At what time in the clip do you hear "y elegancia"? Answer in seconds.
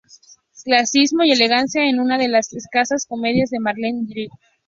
1.25-1.87